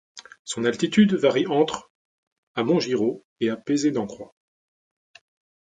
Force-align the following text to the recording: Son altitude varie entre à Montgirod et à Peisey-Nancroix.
Son 0.45 0.65
altitude 0.65 1.13
varie 1.13 1.45
entre 1.45 1.91
à 2.55 2.63
Montgirod 2.63 3.23
et 3.39 3.51
à 3.51 3.55
Peisey-Nancroix. 3.55 4.33